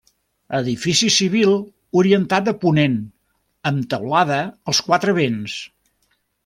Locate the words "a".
2.53-2.55